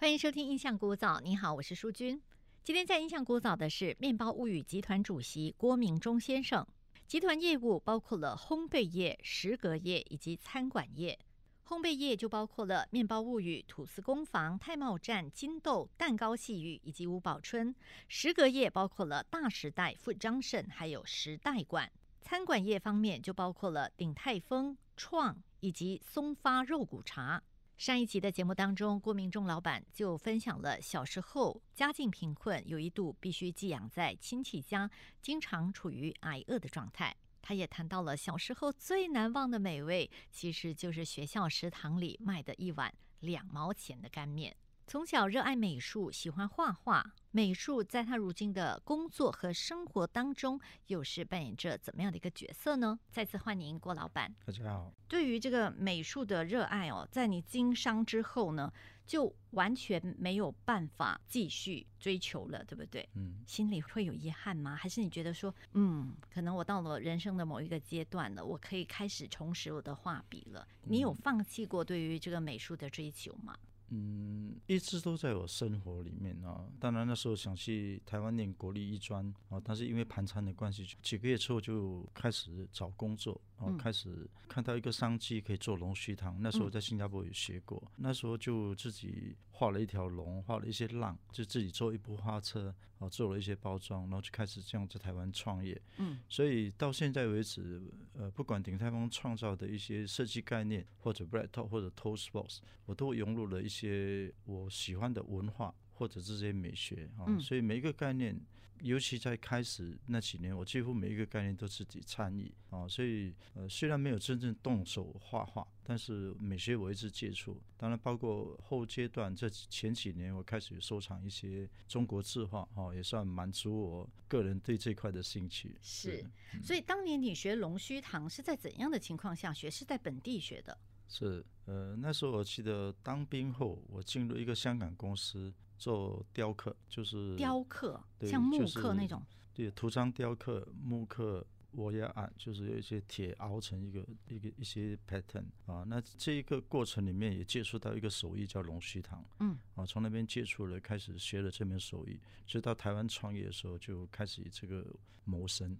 [0.00, 2.22] 欢迎收听《印象古早》，你好，我是淑君。
[2.62, 6.64] 今天在《印象古早》的是面包物语集团主席郭明忠先生。
[7.08, 11.18] 集团业务包括了烘焙业、食阁业以及餐馆业。
[11.66, 17.74] 烘焙业就包括了面包物语、吐司工坊、太茂站、金豆、蛋糕细雨以及五宝春；
[18.06, 21.90] 食阁业包括了大时代、富张盛，还有时代馆。
[22.20, 27.42] 餐馆业方面就包括了鼎泰丰、创以及松发肉骨茶。
[27.78, 34.90] 上一集的节目当中，郭明忠老板就分享了小时候家境贫困，有一度必须寄养在亲戚家，
[35.22, 37.16] 经常处于挨饿的状态。
[37.40, 44.56] 他也谈到了小时候最难忘的美味，其实就是学校食堂里卖的一碗两毛钱的干面。
[44.88, 47.12] 从小热爱美术，喜欢画画。
[47.30, 52.98] 美术在他如今的工作和生活当中，又是扮演着怎么样的一个角色呢？
[53.10, 54.34] 再次欢迎郭老板。
[54.46, 54.90] 大家好。
[55.06, 58.72] 对于这个美术的热爱哦，在你经商之后呢，
[59.04, 63.06] 就完全没有办法继续追求了，对不对？
[63.12, 63.44] 嗯。
[63.46, 64.74] 心里会有遗憾吗？
[64.74, 70.66] 还是你觉得说，嗯，可能我到了人生的某一个阶段了，我可以开始重拾我的画笔了？
[70.84, 73.54] 你有放弃过对于这个美术的追求吗？
[73.90, 76.66] 嗯，一直都在我生活里面啊。
[76.78, 83.40] 当然那时候想去台湾念国立艺专啊，但是因为盘缠的关系，几个月之后就开始找工作。
[83.58, 86.36] 哦，开始看到一个商机可以做龙须糖。
[86.40, 95.80] 那时候在新加坡也学过，那时候就自己画了一条龙，画了一些浪，就自己做一部花车，哦，做了一些包装，然后就开始这样在台湾创业。
[95.98, 97.82] 嗯，所以到现在为止，
[98.14, 105.74] 呃，不管鼎泰丰创造的一些设计概念，或者 Bread Talk 或者 Toast Box，我都融入了一些我喜欢的文化。
[105.98, 108.40] 或者这些美学啊，所以每一个概念，
[108.82, 112.86] 尤其在开始那几年，我几乎每一个概念都自己参与啊。
[112.88, 117.60] 所以呃，虽然没有真正动手画画，但是美学我一直接触。
[117.76, 125.76] 当然，包括后阶段这前几年，我开始收藏一些中国字画哈，也算满足我个人对这块的兴趣。
[125.80, 126.24] 是，
[126.62, 129.70] 所以当年你学龙须堂是在怎样的情况下学？
[129.70, 130.76] 是在本地学的？
[131.08, 135.52] 是，呃，那时候我记得当兵后，我进入一个香港公司。
[135.78, 139.22] 做雕刻就是雕刻，像木刻那种。
[139.54, 141.46] 对，图章雕刻、木刻。
[141.78, 145.84] 我也按，就是有一些铁熬成一个一个一些 pattern 啊。
[145.86, 154.84] 那这一个过程里面也接触到一个手艺叫龙须糖，嗯，啊，从那边接触了，开始学了这门手艺，直到台湾创业的时候就开始以这个
[155.22, 155.78] 谋生。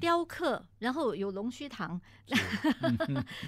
[0.00, 2.00] 雕刻，然后有龙须糖，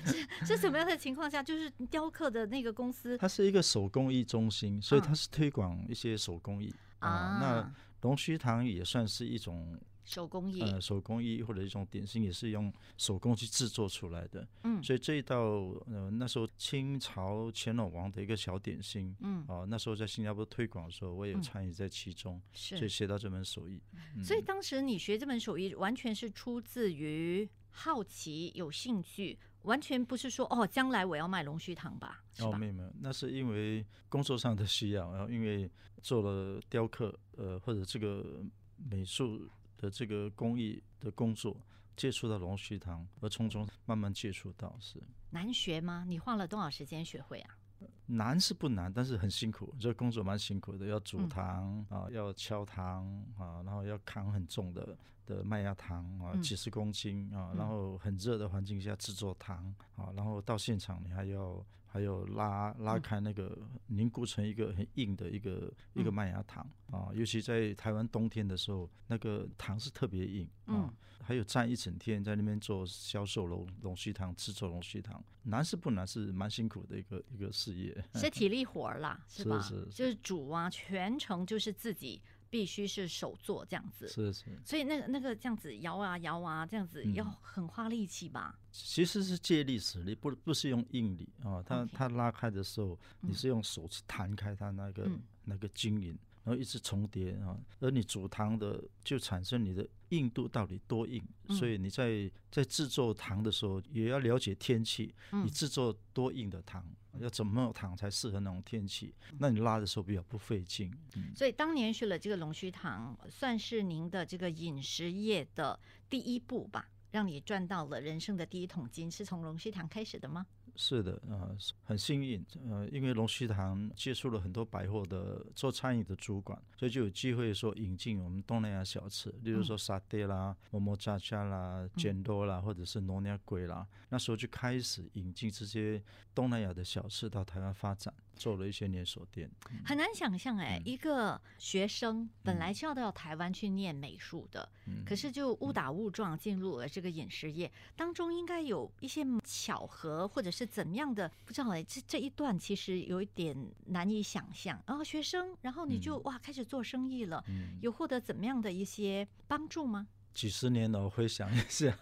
[0.04, 1.42] 是 是什么样的情况下？
[1.42, 7.38] 就是雕刻的那个公司，它是一个手工艺中心，所以它是推广一些手工艺啊。
[7.40, 9.76] 那龙须糖也算是一种。
[10.04, 14.46] 手工艺，呃，手工艺或者一种点心也是用手工去制作出来的。
[14.64, 15.38] 嗯，所以这一道，
[15.86, 23.80] 呃，那时候清朝乾隆王的一个小点心，嗯，啊，那时候在新加坡推广的时候，我也参与在其中，所以学到这门手艺。
[24.24, 32.24] 所以当时你学这门手艺，完全是出自于好奇、有兴趣，完全不是说哦，将来我要卖龙须糖吧？
[32.40, 35.70] 哦，没有没有，那是因为工作上的需要，然后因为
[36.02, 38.42] 做了雕刻，呃，或者这个
[38.90, 39.48] 美术。
[39.82, 41.56] 的这个工艺的工作，
[41.96, 46.04] 接触到龙须糖，而从中慢慢接触到是难学吗？
[46.06, 47.58] 你花了多少时间学会啊？
[48.06, 53.04] 难是不难，但是很辛苦，这工作蛮辛苦的，要煮糖啊，要敲糖
[53.36, 61.66] 啊，然后要扛很重的的麦芽糖啊，几十公斤啊，然后很热的环境下制作糖啊，然后到现场你还要。
[61.92, 63.58] 还有拉拉开那个
[63.88, 70.90] 凝固成一个很硬的一个一个麦芽糖啊，尤其在台湾冬天的时候，那个糖是特别硬啊。
[71.24, 79.60] 还有站一整天在那边做销售龙龙须糖，制作龙须糖，难是不难，是蛮辛苦的一个一个事业，是体力活儿啦， 是吧？
[79.90, 82.22] 就是煮啊，全程就是自己。
[82.52, 88.58] 必须是手做这样子，是是，所以那个那个这样子摇啊摇啊，这样子要很花力气吧？
[88.70, 91.62] 其实是借力使力，不不是用硬力啊。
[91.62, 95.10] 它它拉开的时候，你是用手去弹开它那个
[95.44, 96.14] 那个筋匀。
[96.44, 106.84] 然后一直重叠啊，而你煮糖的就产生你的硬度到底多硬，所以你在在制作糖的时候也要了解天气，你制作多硬的糖，
[107.18, 110.92] 要怎么糖才适合那种天气，那你拉的时候比较不费劲。
[111.34, 115.78] 所以当年学了这个龙须糖，算是您的这个饮食业的
[116.10, 116.88] 第一步吧。
[117.12, 120.46] 让你赚到了人生的第一桶金，是从龙须糖开始的吗？
[120.74, 133.86] 是的，呃，很幸运，呃，因为龙须堂接触了很多百货的做餐饮的主管，所以就有机会说引进我们东南亚小吃，例如说沙爹啦、么么喳喳啦、卷多啦，或者是挪亚龟啦。
[134.08, 136.02] 那时候就开始引进这些
[136.34, 138.12] 东南亚的小吃到台湾发展。
[138.36, 139.50] 做了一些连锁店。
[139.84, 153.56] 很难想象哎，嗯一个学生本来是要到台湾去念美术的，嗯可是就误打误撞进入了这个饮食业，当中应该有一些巧合或者是怎么样的，不知道哎，这这一段其实有一点
[153.86, 154.82] 难以想象。
[154.86, 160.06] 然后学生，然后你就、哇开始做生意了，嗯，有获得怎么样的一些帮助吗？
[160.34, 161.96] 几十年了，我回想一下，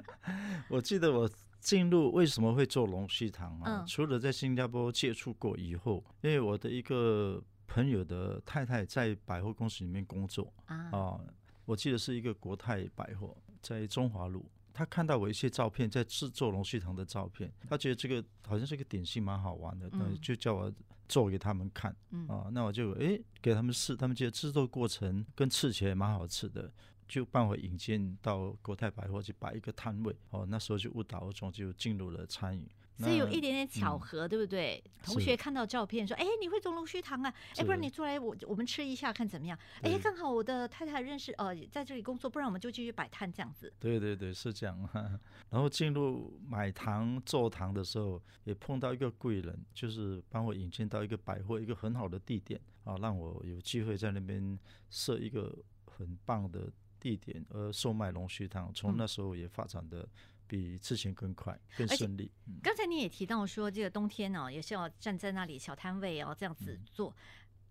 [0.68, 1.30] 我记得我
[1.62, 3.82] 进入为什么会做龙须糖啊？
[3.82, 11.20] 嗯除了在新加坡接触过以后，因为我的一个朋友的太太在百货公司里面工作啊，啊，
[11.64, 14.44] 我记得是一个国泰百货，在中华路。
[14.74, 20.72] 他看到我一些照片，在制作龙须糖的照片，他觉得这个好像是个点心蛮好玩的，嗯就叫我
[21.08, 21.94] 做给他们看。
[22.10, 26.72] 嗯啊，那我就诶给他们试，他们觉得制作过程跟吃起来蛮好吃的，
[27.12, 30.16] 就帮我引荐到国泰百货去摆一个摊位。
[30.30, 32.66] 哦，那时候就误打误撞就进入了餐饮。
[32.96, 34.82] 所以有一点点巧合，对不对？
[35.02, 37.34] 同学看到照片说：“哎，你会做龙须糖啊？
[37.56, 39.58] 哎，不然你做来我我们吃一下看怎么样？
[39.82, 43.70] 哎，刚好我的太太认识呃，在这里工作，不然我们就继续摆摊这样子。
[43.78, 44.88] 对对对，是这样。
[45.50, 54.58] 然后进入买糖做糖的时候，也碰到一个贵人，就是帮我引荐到一个百货，一个很好的地点啊，让我有机会在那边
[54.90, 55.52] 设一个
[55.86, 56.70] 很棒的
[57.02, 58.72] 地点，而售卖龙须汤。
[58.72, 60.08] 从嗯那时候也发展的
[60.46, 62.30] 比之前更快、更顺利。
[62.46, 67.12] 嗯刚才你也提到说，这个冬天呢、也是要站在那里小摊位哦，这样子嗯做。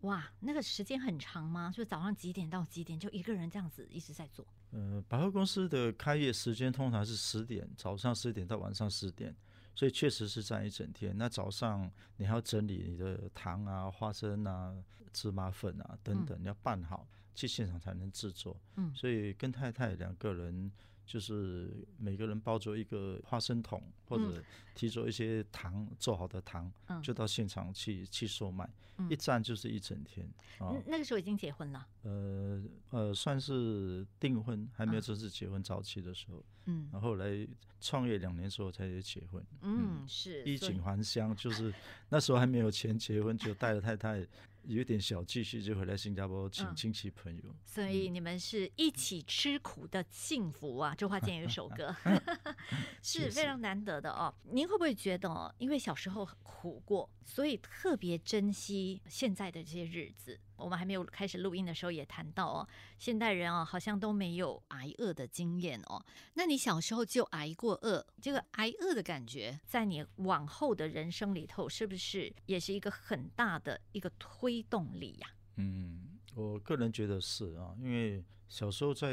[0.01, 1.71] 哇，那个时间很长吗？
[1.73, 4.45] 就早上几点到几点，就一个人这样子一直在做。
[4.71, 9.35] 呃，百货公司的开业时间通常是十点，早上十点到晚上十点，
[9.73, 11.17] 所以确实是站一整天。
[11.17, 14.75] 那早上你还要整理你的糖啊、花生啊、
[15.11, 18.59] 芝麻粉啊等等，你要拌好，去现场才能制作。
[18.75, 20.71] 嗯所以跟太太两个人
[21.11, 24.41] 就是每个人抱着一个花生桶，或者
[24.73, 30.25] 提着一些糖做好的糖，嗯就到现场去去售卖，嗯一站就是一整天
[30.59, 30.71] 啊。
[30.71, 31.85] 嗯那个时候已经结婚了。
[32.03, 37.45] 呃呃，算是订婚，还没有啊正式结婚早期的时候，嗯然后后来
[37.81, 39.45] 创业两年之后才结婚。
[39.63, 41.73] 嗯，是衣锦还乡，就是
[42.07, 44.25] 那时候还没有钱结婚，就带着太太
[44.63, 47.43] 有一点小积蓄，就回来新加坡请嗯亲戚朋友。
[47.65, 50.93] 所以你们是一起吃苦的幸福啊！
[50.95, 51.95] 周华健有一首歌，
[53.01, 54.33] 是非常难得的哦。
[54.51, 60.39] 您会不会觉得哦，因为小时候很苦过，所以特别珍惜现在的这些日子？
[60.61, 62.67] 我们还没有开始录音的时候也谈到哦，
[62.97, 66.03] 现代人哦好像都没有挨饿的经验哦。
[66.35, 79.11] 那你小时候就挨过饿，这个挨饿的感觉，在你往后的人生里头，是不是也是一个很大的一个推动力呀、嗯，我个人觉得是啊，因为小时候在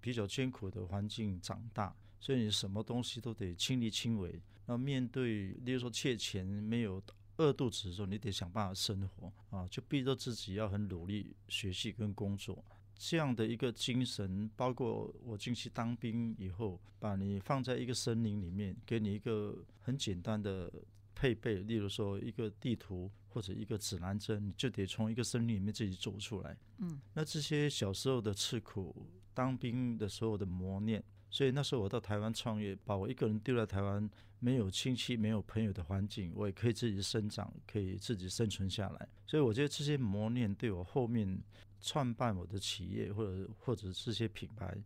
[0.00, 4.40] 比较艰苦的环境长大，所以你什么东西都得亲力亲为。
[4.66, 7.02] 那面对，例如说借钱没有
[7.42, 12.64] 饿肚子的时候，你得想办法生活啊，就逼着自己要很努力学习跟工作。
[12.94, 20.72] 这样的一个精神，包括我进去当兵以后，把你放在一个森林里面，给你一个很简单的
[21.12, 26.56] 配备，例如说一个地图或者一个指南针，你就得从一个森林里面自己走出来。
[26.78, 28.94] 嗯，那这些小时候的吃苦，
[29.34, 34.08] 当兵的时候的磨练，所以那时候我到台湾创业，把我一个人丢在台湾，
[34.38, 39.08] 没有亲戚、没有朋友的环境，我也可以自己生长，可以自己生存下来。
[39.26, 41.42] 所以我觉得这些磨练对我后面
[41.80, 44.76] 创办我的企业或者或者这些品牌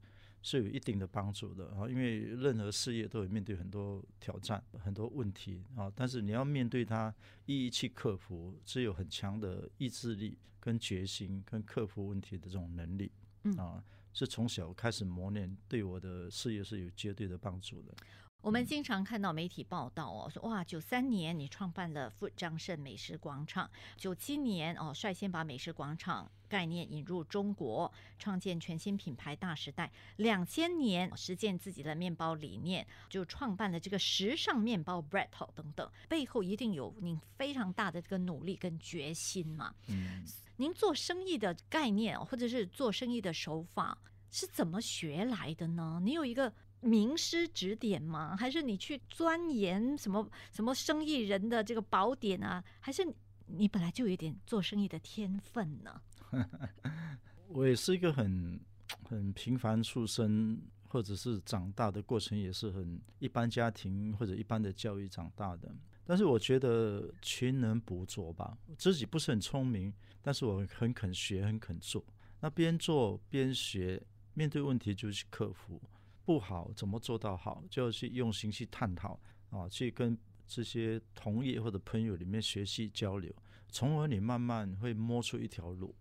[0.40, 1.88] 是有一定的帮助的啊。
[1.88, 7.12] 因为任何事业都有面对很多挑战、很多问题啊，但是你要面对它，
[7.46, 13.10] 一一去克服，只有很强的意志力、跟决心、跟克服问题的这种能力
[13.42, 13.82] 嗯啊，
[14.16, 17.94] 是从小开始磨练，对我的事业是有绝对的帮助的。
[18.40, 29.90] 我们经常看到媒体报道哦，说哇，九三年你创办了富张盛美食广场，九七年哦率先把美食广场概念引入中国，创建全新品牌大时代。
[30.16, 39.74] 两千年实践自己的面包理念，就创办了这个时尚面包 Bread 等等，背后一定有您非常大的这个努力跟决心嘛。
[39.88, 40.24] 嗯，
[40.56, 43.96] 您做生意的概念，或者是做生意的手法，
[44.30, 46.00] 是怎么学来的呢？
[46.02, 48.36] 你有一个名师指点吗？
[48.36, 52.62] 还是你去钻研什么什么生意人的这个宝典啊？
[52.80, 53.06] 还是
[53.46, 56.00] 你本来就有点做生意的天分呢？
[57.48, 58.60] 我也是一个很
[59.04, 65.72] 很平凡出身，或者是长大的过程也是很一般家庭或者一般的教育长大的。
[66.06, 72.04] 但是我觉得勤能补拙吧，自己不是很聪明，但是我很肯学，很肯做。
[72.40, 74.00] 那边做边学，
[74.34, 75.82] 面对问题就去克服，
[76.24, 79.18] 不好怎么做到好，就要去用心去探讨
[79.50, 83.34] 啊，去跟这些同业或者朋友里面学习交流，
[83.68, 85.92] 从而你慢慢会摸出一条路。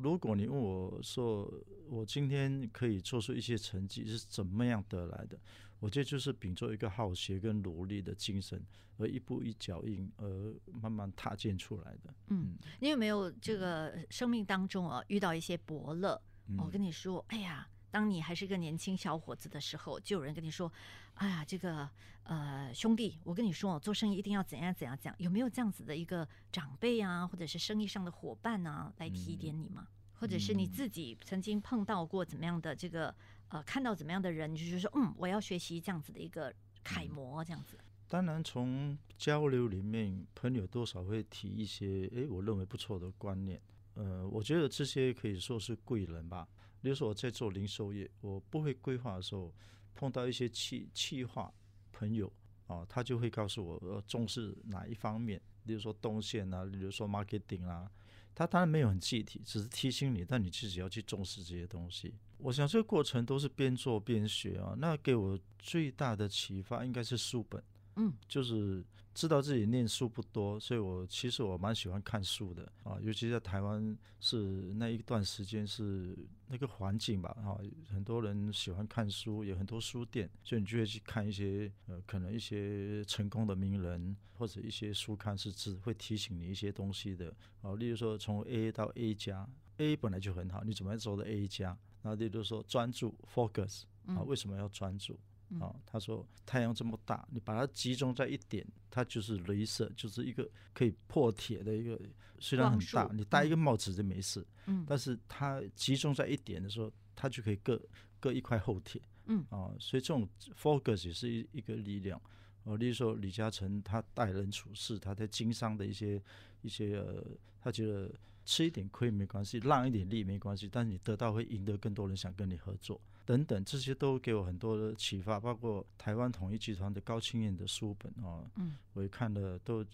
[0.00, 1.48] 如果你问我说，
[1.88, 5.38] 我今天可以做出一些成绩是怎么样得来的？
[5.82, 8.64] 我觉得就是秉着一个好学跟努力的精神，
[8.98, 12.14] 而一步一脚印，而慢慢踏进出来的。
[12.28, 16.22] 嗯，你有没有这个生命当中啊遇到一些伯乐？
[16.56, 20.72] 我跟你说，哎呀，当你还是一个年轻小伙子的时候，就有人跟你说，
[21.14, 21.90] 哎呀，这个
[22.22, 25.16] 呃兄弟，我跟你说，做生意一定要怎样怎样怎样。
[25.18, 29.88] 有没有这样子的一个长辈啊，或者是生意上的伙伴啊，来提点你吗？
[30.14, 33.12] 或者是你自己曾经碰到过怎么样的这个
[33.52, 36.50] 呃，看到怎么样的人，就是说，嗯，我要学习这样子的一个
[36.82, 37.78] 楷模，这样子。
[38.08, 43.60] 当然，从交流里面，朋友多少会提一些，哎，我认为不错的观念。
[43.92, 46.48] 呃，我觉得这些可以说是贵人吧。
[46.80, 49.52] 比如说我在做零售业，我不会规划的时候，
[49.94, 51.52] 碰到一些企企划
[51.92, 52.32] 朋友
[52.68, 57.90] 啊，他就会告诉我，呃，重视哪一方面，比如说动线啊，比如说 marketing 啊。
[58.34, 62.14] 他当然没有很具体，只是提醒你，但你自己要去重视这些东西。
[62.38, 64.74] 我想这个过程都是边做边学啊。
[64.78, 67.62] 那给我最大的启发应该是书本，
[67.96, 68.84] 嗯，就是。
[69.14, 89.46] 知道自己念书不多，所以我其实我蛮喜欢看书的啊，尤其在台湾是那一段时间是那个环境吧，哈，很多人喜欢看书，有很多书店，所以你就会去看一些呃，可能一些成功的名人或者一些书刊是只会提醒你一些东西的啊，例如说从 A 到 A 加
[89.76, 91.76] ，A 本来就很好，你怎么样做到 A 加？
[92.00, 95.20] 那例如说专注 focus 啊，为什么要专注？
[95.60, 102.00] 啊，他说太阳这么大，你把它集中在一点，它就是镭射，就是一个可以破铁的一个，
[102.38, 104.46] 虽然很大，你戴一个帽子就没事。
[104.66, 107.80] 嗯，但是它集中在一点的时候，它就可以割
[108.20, 109.00] 割一块厚铁。
[109.26, 110.28] 嗯，啊，所以这种
[110.60, 112.20] focus 也是一一个力量。
[112.64, 116.22] 哦，例如说李嘉诚他待人处事，他在经商的一些
[116.62, 117.24] 一些呃，
[117.60, 118.10] 他觉得
[118.44, 123.00] 吃一点亏没关系，让一点利没关系，但是你得到会赢得更多人想跟你合作。
[123.24, 129.84] 等等，这些都给我很多的启发，包括台湾统一集团的高清燕的书本啊，嗯，我也看了，都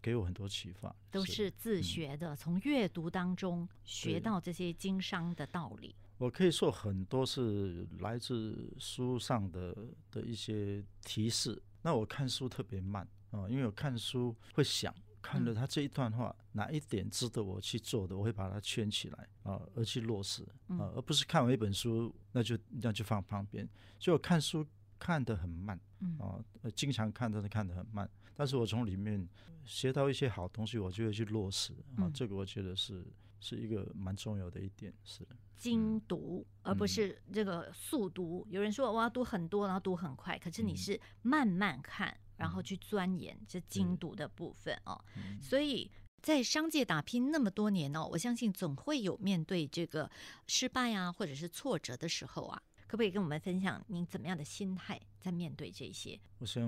[0.00, 0.94] 给我很多启发。
[1.10, 5.94] 都是自学的，从阅读当中学到这些经商的道理。
[6.18, 9.76] 我可以说很多是来自书上的
[10.10, 11.60] 的一些提示。
[11.82, 14.94] 那我看书特别慢啊，因为我看书会想。
[15.26, 23.68] 看了他这一段话，哪一点值得我去做的，我会把它圈起来啊，而去落实啊，而不是看完一本书那就那就放旁边。
[23.98, 24.64] 所以我看书
[25.00, 25.78] 看得很慢
[26.20, 26.38] 啊，
[26.76, 28.08] 经常看都是看得很慢。
[28.36, 29.28] 但是我从里面
[29.64, 33.04] 学到一些好东西，我就会去落实啊，这个我觉得是
[33.40, 35.26] 是一个蛮重要的一点，是
[35.56, 38.46] 精读而不是这个速读。
[38.50, 42.16] 有人说我要读很多，然后读很快，可是你是慢慢看。
[42.38, 45.02] 然后去钻研这精读的部分哦，
[45.40, 45.90] 所以
[46.20, 50.10] 在商界打拼那么多年哦，我相信总会有面对这个
[50.46, 56.20] 失败啊，或者是挫折的时候啊，可不可以跟我们分享您怎么样的心态在面对这些？
[56.40, 56.62] 我想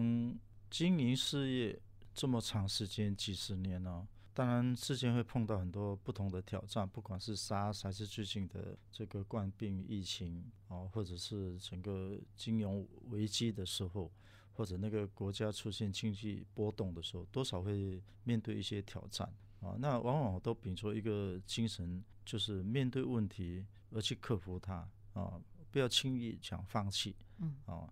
[0.70, 1.78] 经营事业
[2.14, 4.08] 这么长时间几十年呢，
[4.38, 14.08] 当然之间会碰到很多不同的挑战，不管是 SARS 还是最近的这个冠病疫情啊，或者是整个金融危机的时候。
[14.52, 19.24] 或者那个国家出现经济波动的时候，多少会面对一些挑战
[19.60, 19.76] 啊。
[19.78, 25.40] 那往往都秉着一个精神，就是面对问题而去克服它啊，
[25.70, 27.14] 不要轻易讲放弃。
[27.38, 27.88] 嗯啊，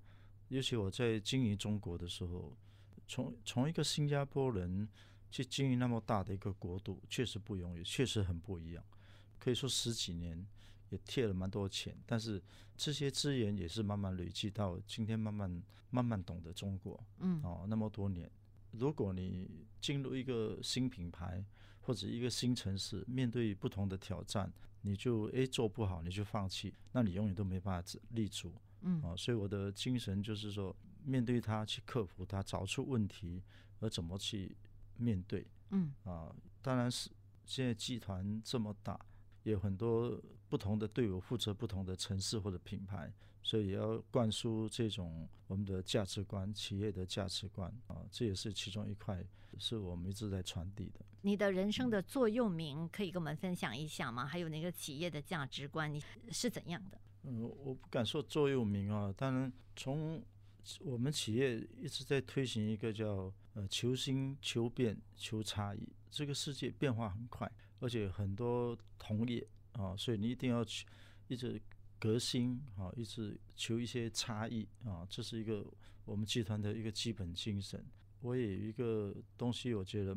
[0.48, 2.52] 尤其我在经营中国的时候，
[3.06, 4.88] 从从一个新加坡人
[5.36, 8.84] 去经营那么大的一个国度，确实不容易，确实很不一样。
[9.38, 10.46] 可以说十几年。
[10.90, 12.40] 也贴了蛮多钱，但是
[12.76, 15.50] 这些资源也是慢慢累积到今天，慢慢
[15.90, 17.04] 慢慢懂得中国。
[17.18, 18.30] 嗯，哦，那么多年，
[18.70, 21.44] 如果你进入一个新品牌
[21.80, 24.48] 或者一个新城市，面对不同的挑战，
[24.82, 28.54] 你就诶做不好，你就放弃，那你永远都没办法立足。
[28.82, 30.74] 嗯，啊，所以我的精神就是说，
[31.04, 33.42] 面对它，去克服它，找出问题，
[33.80, 34.56] 而怎么去
[34.98, 35.46] 面对。
[35.70, 37.10] 嗯，啊，当然是
[37.44, 38.98] 现在集团这么大。
[39.42, 43.12] 有很多不同的队伍负责不同的城市或者品牌，
[43.44, 49.24] 所以也要灌输这种我们的价值观、企业的价值观啊，这也是其中一块，
[49.56, 51.00] 是我们一直在传递的。
[51.22, 54.26] 你的人生的座右铭可以跟我们分享一下吗？
[54.26, 57.00] 还有那个企业的价值观，你是怎样的？
[57.22, 60.20] 嗯，我不敢说座右铭啊，当然从
[60.80, 67.50] 我们企业一直在推行一个叫呃求新、求变、求差异，这个世界变化很快。
[67.78, 70.86] 而且很多同业啊，所以你一定要去
[71.28, 71.60] 一直
[71.98, 75.66] 革新啊，一直求一些差异啊，这是一个
[76.06, 77.84] 我们集团的一个基本精神。
[78.22, 80.16] 我也有一个东西，我觉得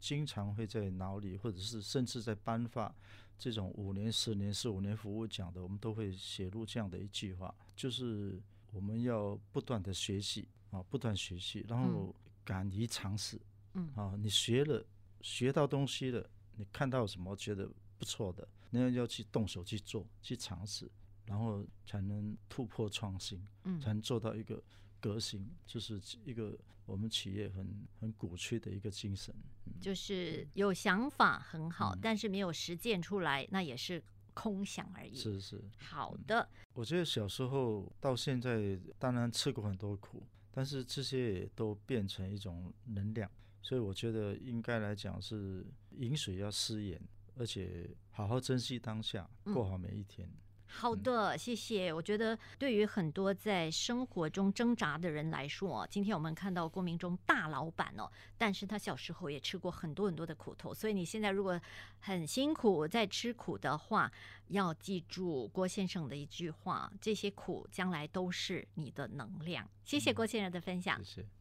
[0.00, 2.92] 经常会在脑里，或者是甚至在颁发
[3.38, 8.42] 这种五年、十年、四五年服务奖的，我们都会写入这样的一句话，就是
[8.72, 13.40] 我们要不断的学习啊，不断学习，然后敢于尝试。
[13.74, 13.90] 嗯。
[13.94, 14.84] 啊，你学了，
[15.20, 20.90] 学到东西了，你看到什么觉得不错的，那要去动手去做，去尝试，
[21.24, 23.80] 然后才能突破创新，嗯。
[23.80, 24.62] 才能做到一个
[25.00, 29.34] 革新，就是一个我们企业很很鼓吹的一个精神。
[29.80, 34.02] 就是有想法很好，但是没有实践出来，那也是
[34.36, 35.14] 空想而已。
[35.14, 43.30] 是是，好的，我觉得小时候到现在，当然吃过很多苦，但是这些也都变成一种能量。
[43.62, 47.00] 所以我觉得应该来讲是饮水要思源，
[47.36, 50.30] 而且好好珍惜当下，过好每一天。
[50.68, 51.92] 好的，谢谢。
[51.92, 61.58] 我觉得对于很多在生活中挣扎的人来说，今天我们看到郭明忠大老板哦，但是他小时候也吃过很多很多的苦头，所以你现在如果
[62.00, 64.10] 很辛苦在吃苦的话，
[64.48, 69.68] 要记住郭先生的一句话：这些苦将来都是你的能量。
[69.84, 71.02] 谢谢郭先生的分享。
[71.02, 71.35] 谢谢。